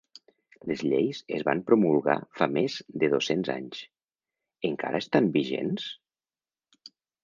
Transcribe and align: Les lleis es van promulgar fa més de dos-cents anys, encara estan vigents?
Les 0.69 0.79
lleis 0.85 1.19
es 1.39 1.45
van 1.49 1.61
promulgar 1.67 2.15
fa 2.41 2.49
més 2.55 2.79
de 3.05 3.11
dos-cents 3.13 3.55
anys, 3.59 3.85
encara 4.75 5.07
estan 5.07 5.33
vigents? 5.41 5.91